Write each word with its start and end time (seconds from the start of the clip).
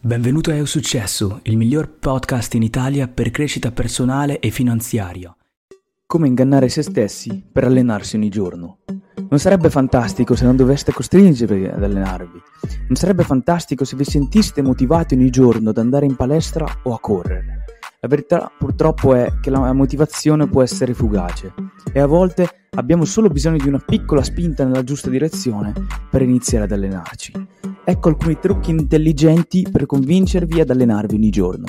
Benvenuto 0.00 0.50
a 0.50 0.54
Eu 0.54 0.66
Successo, 0.66 1.40
il 1.44 1.56
miglior 1.56 1.88
podcast 1.98 2.54
in 2.54 2.62
Italia 2.62 3.08
per 3.08 3.30
crescita 3.30 3.72
personale 3.72 4.38
e 4.38 4.50
finanziaria. 4.50 5.34
Come 6.06 6.28
ingannare 6.28 6.68
se 6.68 6.82
stessi 6.82 7.42
per 7.50 7.64
allenarsi 7.64 8.14
ogni 8.14 8.28
giorno. 8.28 8.78
Non 9.28 9.40
sarebbe 9.40 9.68
fantastico 9.68 10.36
se 10.36 10.44
non 10.44 10.54
doveste 10.54 10.92
costringervi 10.92 11.66
ad 11.66 11.82
allenarvi. 11.82 12.40
Non 12.86 12.94
sarebbe 12.94 13.24
fantastico 13.24 13.84
se 13.84 13.96
vi 13.96 14.04
sentiste 14.04 14.62
motivati 14.62 15.14
ogni 15.14 15.30
giorno 15.30 15.70
ad 15.70 15.78
andare 15.78 16.06
in 16.06 16.14
palestra 16.14 16.66
o 16.84 16.94
a 16.94 17.00
correre. 17.00 17.64
La 17.98 18.08
verità 18.08 18.52
purtroppo 18.56 19.14
è 19.14 19.40
che 19.40 19.50
la 19.50 19.72
motivazione 19.72 20.46
può 20.46 20.62
essere 20.62 20.94
fugace 20.94 21.52
e 21.92 21.98
a 21.98 22.06
volte 22.06 22.66
abbiamo 22.76 23.04
solo 23.04 23.28
bisogno 23.28 23.56
di 23.56 23.66
una 23.66 23.82
piccola 23.84 24.22
spinta 24.22 24.64
nella 24.64 24.84
giusta 24.84 25.10
direzione 25.10 25.72
per 26.08 26.22
iniziare 26.22 26.64
ad 26.64 26.72
allenarci. 26.72 27.32
Ecco 27.88 28.08
alcuni 28.08 28.36
trucchi 28.40 28.72
intelligenti 28.72 29.64
per 29.70 29.86
convincervi 29.86 30.58
ad 30.58 30.70
allenarvi 30.70 31.14
ogni 31.14 31.30
giorno. 31.30 31.66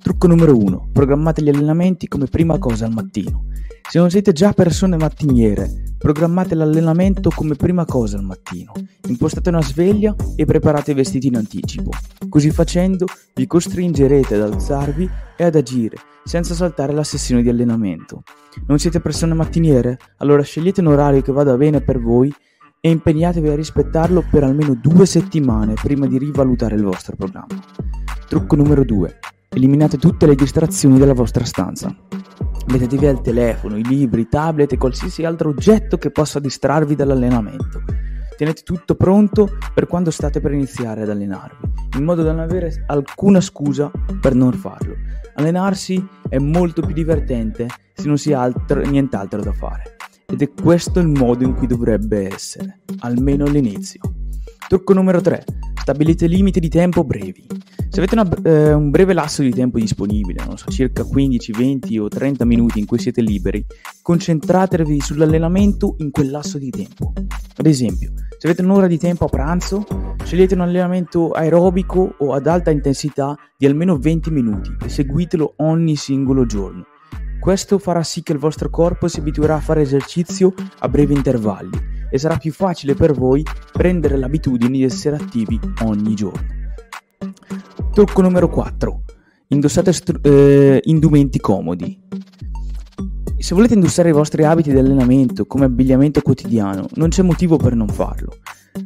Trucco 0.00 0.28
numero 0.28 0.56
1. 0.56 0.90
Programmate 0.92 1.42
gli 1.42 1.48
allenamenti 1.48 2.06
come 2.06 2.26
prima 2.26 2.58
cosa 2.58 2.86
al 2.86 2.92
mattino. 2.92 3.46
Se 3.90 3.98
non 3.98 4.08
siete 4.08 4.32
già 4.32 4.52
persone 4.52 4.96
mattiniere, 4.96 5.92
Programmate 6.02 6.56
l'allenamento 6.56 7.30
come 7.30 7.54
prima 7.54 7.84
cosa 7.84 8.16
al 8.16 8.24
mattino, 8.24 8.72
impostate 9.06 9.50
una 9.50 9.62
sveglia 9.62 10.12
e 10.34 10.44
preparate 10.44 10.90
i 10.90 10.94
vestiti 10.94 11.28
in 11.28 11.36
anticipo. 11.36 11.90
Così 12.28 12.50
facendo 12.50 13.06
vi 13.34 13.46
costringerete 13.46 14.34
ad 14.34 14.52
alzarvi 14.52 15.08
e 15.36 15.44
ad 15.44 15.54
agire, 15.54 15.98
senza 16.24 16.54
saltare 16.54 16.92
la 16.92 17.04
sessione 17.04 17.42
di 17.42 17.50
allenamento. 17.50 18.24
Non 18.66 18.80
siete 18.80 18.98
persone 18.98 19.34
mattiniere? 19.34 19.96
Allora 20.16 20.42
scegliete 20.42 20.80
un 20.80 20.88
orario 20.88 21.22
che 21.22 21.30
vada 21.30 21.56
bene 21.56 21.80
per 21.80 22.00
voi 22.00 22.34
e 22.84 22.90
impegnatevi 22.90 23.48
a 23.48 23.54
rispettarlo 23.54 24.24
per 24.28 24.42
almeno 24.42 24.74
due 24.74 25.06
settimane 25.06 25.74
prima 25.74 26.08
di 26.08 26.18
rivalutare 26.18 26.74
il 26.74 26.82
vostro 26.82 27.14
programma. 27.14 27.62
Trucco 28.26 28.56
numero 28.56 28.82
2. 28.84 29.18
Eliminate 29.50 29.98
tutte 29.98 30.26
le 30.26 30.34
distrazioni 30.34 30.98
dalla 30.98 31.12
vostra 31.14 31.44
stanza. 31.44 31.94
Mettete 32.66 32.96
via 32.96 33.10
il 33.10 33.20
telefono, 33.20 33.76
i 33.76 33.84
libri, 33.84 34.22
i 34.22 34.28
tablet 34.28 34.72
e 34.72 34.78
qualsiasi 34.78 35.24
altro 35.24 35.50
oggetto 35.50 35.96
che 35.96 36.10
possa 36.10 36.40
distrarvi 36.40 36.96
dall'allenamento. 36.96 37.84
Tenete 38.36 38.62
tutto 38.62 38.96
pronto 38.96 39.48
per 39.72 39.86
quando 39.86 40.10
state 40.10 40.40
per 40.40 40.50
iniziare 40.50 41.02
ad 41.02 41.10
allenarvi, 41.10 41.70
in 41.98 42.02
modo 42.02 42.24
da 42.24 42.32
non 42.32 42.40
avere 42.40 42.84
alcuna 42.88 43.40
scusa 43.40 43.92
per 44.20 44.34
non 44.34 44.54
farlo. 44.54 44.96
Allenarsi 45.36 46.04
è 46.28 46.38
molto 46.38 46.82
più 46.82 46.94
divertente 46.94 47.68
se 47.94 48.08
non 48.08 48.18
si 48.18 48.32
ha 48.32 48.40
altro, 48.40 48.80
nient'altro 48.80 49.40
da 49.40 49.52
fare. 49.52 49.91
Ed 50.32 50.40
è 50.40 50.50
questo 50.50 50.98
il 50.98 51.08
modo 51.08 51.44
in 51.44 51.54
cui 51.54 51.66
dovrebbe 51.66 52.32
essere, 52.32 52.80
almeno 53.00 53.44
all'inizio. 53.44 54.00
Trucco 54.66 54.94
numero 54.94 55.20
3. 55.20 55.44
Stabilite 55.78 56.26
limiti 56.26 56.58
di 56.58 56.70
tempo 56.70 57.04
brevi. 57.04 57.46
Se 57.90 57.98
avete 57.98 58.14
una, 58.14 58.26
eh, 58.42 58.72
un 58.72 58.88
breve 58.88 59.12
lasso 59.12 59.42
di 59.42 59.50
tempo 59.50 59.78
disponibile, 59.78 60.42
non 60.46 60.56
so, 60.56 60.70
circa 60.70 61.04
15, 61.04 61.52
20 61.52 61.98
o 61.98 62.08
30 62.08 62.46
minuti 62.46 62.78
in 62.78 62.86
cui 62.86 62.98
siete 62.98 63.20
liberi, 63.20 63.62
concentratevi 64.00 65.02
sull'allenamento 65.02 65.96
in 65.98 66.10
quel 66.10 66.30
lasso 66.30 66.56
di 66.56 66.70
tempo. 66.70 67.12
Ad 67.56 67.66
esempio, 67.66 68.14
se 68.38 68.46
avete 68.46 68.62
un'ora 68.62 68.86
di 68.86 68.96
tempo 68.96 69.26
a 69.26 69.28
pranzo, 69.28 69.84
scegliete 70.24 70.54
un 70.54 70.62
allenamento 70.62 71.32
aerobico 71.32 72.14
o 72.20 72.32
ad 72.32 72.46
alta 72.46 72.70
intensità 72.70 73.36
di 73.58 73.66
almeno 73.66 73.98
20 73.98 74.30
minuti 74.30 74.74
e 74.82 74.88
seguitelo 74.88 75.56
ogni 75.58 75.94
singolo 75.96 76.46
giorno. 76.46 76.86
Questo 77.42 77.80
farà 77.80 78.04
sì 78.04 78.22
che 78.22 78.30
il 78.30 78.38
vostro 78.38 78.70
corpo 78.70 79.08
si 79.08 79.18
abituerà 79.18 79.56
a 79.56 79.60
fare 79.60 79.80
esercizio 79.80 80.54
a 80.78 80.88
brevi 80.88 81.12
intervalli 81.12 81.76
e 82.08 82.16
sarà 82.16 82.36
più 82.36 82.52
facile 82.52 82.94
per 82.94 83.14
voi 83.14 83.44
prendere 83.72 84.16
l'abitudine 84.16 84.70
di 84.70 84.84
essere 84.84 85.16
attivi 85.16 85.58
ogni 85.82 86.14
giorno. 86.14 86.46
Trucco 87.92 88.22
numero 88.22 88.48
4. 88.48 89.02
Indossate 89.48 89.92
str- 89.92 90.24
eh, 90.24 90.82
indumenti 90.84 91.40
comodi. 91.40 92.00
Se 93.38 93.56
volete 93.56 93.74
indossare 93.74 94.10
i 94.10 94.12
vostri 94.12 94.44
abiti 94.44 94.70
di 94.70 94.78
allenamento 94.78 95.44
come 95.44 95.64
abbigliamento 95.64 96.20
quotidiano, 96.20 96.86
non 96.94 97.08
c'è 97.08 97.22
motivo 97.22 97.56
per 97.56 97.74
non 97.74 97.88
farlo. 97.88 98.36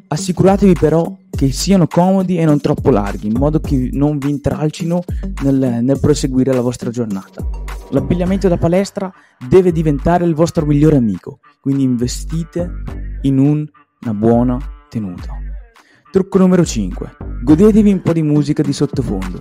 Assicuratevi 0.08 0.72
però 0.72 1.14
che 1.28 1.52
siano 1.52 1.86
comodi 1.86 2.38
e 2.38 2.46
non 2.46 2.58
troppo 2.58 2.88
larghi, 2.88 3.26
in 3.26 3.36
modo 3.36 3.60
che 3.60 3.90
non 3.92 4.16
vi 4.16 4.30
intralcino 4.30 5.02
nel, 5.42 5.80
nel 5.82 6.00
proseguire 6.00 6.54
la 6.54 6.62
vostra 6.62 6.88
giornata. 6.88 7.55
L'abbigliamento 7.90 8.48
da 8.48 8.56
palestra 8.56 9.12
deve 9.48 9.70
diventare 9.70 10.24
il 10.24 10.34
vostro 10.34 10.66
migliore 10.66 10.96
amico, 10.96 11.38
quindi 11.60 11.84
investite 11.84 12.82
in 13.22 13.38
un, 13.38 13.64
una 14.00 14.14
buona 14.14 14.58
tenuta. 14.88 15.38
Trucco 16.10 16.38
numero 16.38 16.64
5. 16.64 17.16
Godetevi 17.42 17.92
un 17.92 18.02
po' 18.02 18.12
di 18.12 18.22
musica 18.22 18.62
di 18.62 18.72
sottofondo. 18.72 19.40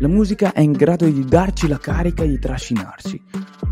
La 0.00 0.08
musica 0.08 0.52
è 0.52 0.60
in 0.60 0.72
grado 0.72 1.06
di 1.06 1.24
darci 1.24 1.68
la 1.68 1.78
carica 1.78 2.24
e 2.24 2.28
di 2.28 2.38
trascinarci. 2.38 3.22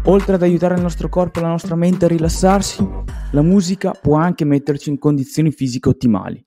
Oltre 0.04 0.34
ad 0.34 0.42
aiutare 0.42 0.76
il 0.76 0.82
nostro 0.82 1.08
corpo 1.08 1.40
e 1.40 1.42
la 1.42 1.48
nostra 1.48 1.74
mente 1.74 2.04
a 2.04 2.08
rilassarsi, 2.08 2.86
la 3.32 3.42
musica 3.42 3.90
può 3.90 4.16
anche 4.16 4.44
metterci 4.44 4.90
in 4.90 4.98
condizioni 4.98 5.50
fisiche 5.50 5.88
ottimali. 5.88 6.44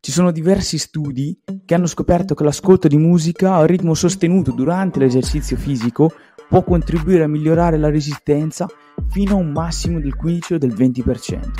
Ci 0.00 0.12
sono 0.12 0.32
diversi 0.32 0.76
studi 0.76 1.38
che 1.64 1.74
hanno 1.74 1.86
scoperto 1.86 2.34
che 2.34 2.44
l'ascolto 2.44 2.88
di 2.88 2.98
musica 2.98 3.54
a 3.54 3.64
ritmo 3.64 3.94
sostenuto 3.94 4.50
durante 4.50 4.98
l'esercizio 4.98 5.56
fisico 5.56 6.12
può 6.54 6.62
contribuire 6.62 7.24
a 7.24 7.26
migliorare 7.26 7.76
la 7.78 7.90
resistenza 7.90 8.68
fino 9.08 9.32
a 9.32 9.38
un 9.38 9.50
massimo 9.50 9.98
del 9.98 10.14
15 10.14 10.54
o 10.54 10.58
del 10.58 10.72
20%. 10.72 11.50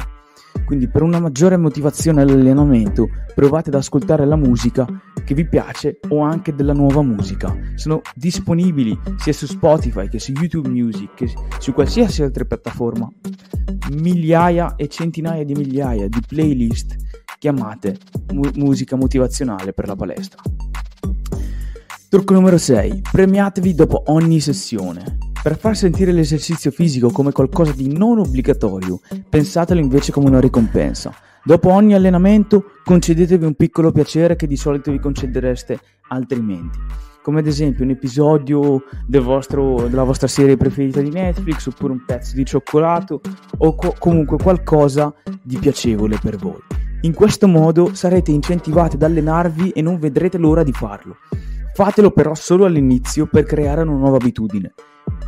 Quindi 0.65 0.89
per 0.89 1.03
una 1.03 1.19
maggiore 1.19 1.57
motivazione 1.57 2.23
all'allenamento 2.23 3.09
provate 3.35 3.71
ad 3.71 3.75
ascoltare 3.75 4.25
la 4.25 4.37
musica 4.37 4.87
che 5.25 5.35
vi 5.35 5.49
piace 5.49 5.99
o 6.11 6.21
anche 6.21 6.55
della 6.55 6.75
nuova 6.75 7.03
musica. 7.03 7.53
Sono 7.75 8.03
disponibili 8.15 8.97
sia 9.17 9.33
su 9.33 9.47
Spotify 9.47 10.09
che 10.09 10.21
su 10.21 10.31
YouTube 10.31 10.69
Music 10.69 11.13
che 11.15 11.33
su 11.59 11.73
qualsiasi 11.73 12.23
altra 12.23 12.45
piattaforma 12.45 13.11
migliaia 13.95 14.77
e 14.77 14.87
centinaia 14.87 15.45
di 15.45 15.55
migliaia 15.55 16.07
di 16.07 16.21
playlist 16.25 16.95
chiamate 17.41 17.99
mu- 18.33 18.49
musica 18.55 18.95
motivazionale 18.95 19.73
per 19.73 19.89
la 19.89 19.97
palestra. 19.97 20.41
Trucco 22.15 22.35
numero 22.35 22.59
6. 22.59 23.03
Premiatevi 23.11 23.75
dopo 23.75 24.05
ogni 24.07 24.39
sessione. 24.39 25.19
Per 25.43 25.59
far 25.59 25.77
sentire 25.77 26.13
l'esercizio 26.13 26.71
fisico 26.71 27.11
come 27.11 27.33
qualcosa 27.33 27.73
di 27.73 27.93
non 27.93 28.21
obbligatorio, 28.21 29.01
pensatelo 29.29 29.81
invece 29.81 30.13
come 30.13 30.29
una 30.29 30.39
ricompensa. 30.39 31.13
Dopo 31.43 31.73
ogni 31.73 31.93
allenamento 31.93 32.67
concedetevi 32.85 33.45
un 33.45 33.55
piccolo 33.55 33.91
piacere 33.91 34.37
che 34.37 34.47
di 34.47 34.57
solito 34.57 34.93
vi 34.93 35.01
concedereste 35.01 35.81
altrimenti. 36.11 36.79
Come 37.21 37.41
ad 37.41 37.49
esempio 37.49 37.83
un 37.83 37.91
episodio 37.91 38.85
del 39.09 39.23
vostro, 39.23 39.89
della 39.89 40.05
vostra 40.05 40.29
serie 40.29 40.57
preferita 40.57 41.01
di 41.01 41.11
Netflix, 41.11 41.67
oppure 41.67 41.95
un 41.95 42.05
pezzo 42.07 42.37
di 42.37 42.47
cioccolato, 42.47 43.23
o 43.59 43.75
co- 43.75 43.97
comunque 43.99 44.39
qualcosa 44.39 45.13
di 45.43 45.57
piacevole 45.57 46.21
per 46.23 46.37
voi. 46.37 46.61
In 47.01 47.13
questo 47.13 47.49
modo 47.49 47.93
sarete 47.93 48.31
incentivati 48.31 48.95
ad 48.95 49.03
allenarvi 49.03 49.71
e 49.71 49.83
non 49.83 49.99
vedrete 49.99 50.39
l'ora 50.39 50.63
di 50.63 50.73
farlo. 50.73 51.17
Fatelo 51.75 52.13
però 52.13 52.37
solo 52.37 52.67
all'inizio 52.67 53.27
per 53.27 53.43
creare 53.43 53.83
una 53.83 53.97
nuova 53.97 54.19
abitudine. 54.19 54.75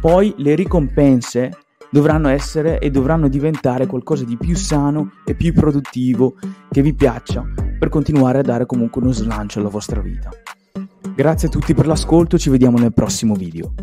Poi 0.00 0.32
le 0.36 0.54
ricompense 0.54 1.58
dovranno 1.90 2.28
essere 2.28 2.78
e 2.78 2.88
dovranno 2.88 3.26
diventare 3.26 3.86
qualcosa 3.86 4.24
di 4.24 4.36
più 4.36 4.54
sano 4.54 5.10
e 5.24 5.34
più 5.34 5.52
produttivo 5.52 6.36
che 6.70 6.82
vi 6.82 6.94
piaccia 6.94 7.44
per 7.76 7.88
continuare 7.88 8.38
a 8.38 8.42
dare 8.42 8.64
comunque 8.64 9.02
uno 9.02 9.10
slancio 9.10 9.58
alla 9.58 9.70
vostra 9.70 10.00
vita. 10.00 10.30
Grazie 11.16 11.48
a 11.48 11.50
tutti 11.50 11.74
per 11.74 11.88
l'ascolto, 11.88 12.38
ci 12.38 12.48
vediamo 12.48 12.78
nel 12.78 12.94
prossimo 12.94 13.34
video. 13.34 13.74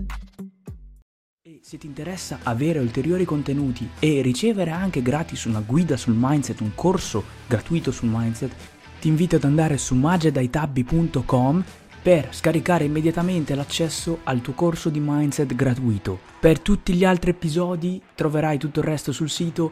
E 1.41 1.59
se 1.61 1.77
ti 1.77 1.85
interessa 1.85 2.39
avere 2.43 2.79
ulteriori 2.79 3.25
contenuti 3.25 3.89
e 3.99 4.21
ricevere 4.21 4.71
anche 4.71 5.01
gratis 5.01 5.43
una 5.43 5.61
guida 5.65 5.97
sul 5.97 6.15
mindset, 6.17 6.61
un 6.61 6.71
corso 6.75 7.25
gratuito 7.45 7.91
sul 7.91 8.07
mindset, 8.09 8.55
ti 9.01 9.09
invito 9.09 9.35
ad 9.35 9.43
andare 9.43 9.77
su 9.77 9.95
magedaitabbi.com 9.95 11.63
per 12.03 12.35
scaricare 12.35 12.83
immediatamente 12.83 13.55
l'accesso 13.55 14.19
al 14.23 14.41
tuo 14.41 14.51
corso 14.53 14.89
di 14.89 14.99
mindset 15.01 15.55
gratuito. 15.55 16.19
Per 16.37 16.59
tutti 16.59 16.93
gli 16.93 17.05
altri 17.05 17.31
episodi 17.31 18.01
troverai 18.13 18.57
tutto 18.57 18.81
il 18.81 18.85
resto 18.85 19.13
sul 19.13 19.29
sito. 19.29 19.71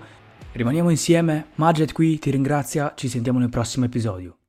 Rimaniamo 0.53 0.89
insieme, 0.89 1.47
Maged 1.55 1.91
qui 1.91 2.17
ti 2.19 2.31
ringrazia, 2.31 2.93
ci 2.95 3.09
sentiamo 3.09 3.39
nel 3.39 3.49
prossimo 3.49 3.83
episodio. 3.83 4.40